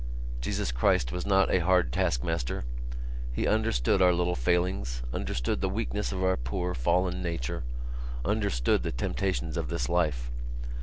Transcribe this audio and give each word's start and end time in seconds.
Jesus 0.39 0.71
Christ 0.71 1.11
was 1.11 1.27
not 1.27 1.51
a 1.53 1.59
hard 1.59 1.93
taskmaster. 1.93 2.63
He 3.31 3.45
understood 3.45 4.01
our 4.01 4.13
little 4.13 4.33
failings, 4.33 5.03
understood 5.13 5.61
the 5.61 5.69
weakness 5.69 6.11
of 6.11 6.23
our 6.23 6.37
poor 6.37 6.73
fallen 6.73 7.21
nature, 7.21 7.63
understood 8.25 8.81
the 8.81 8.91
temptations 8.91 9.57
of 9.57 9.69
this 9.69 9.87
life. 9.87 10.31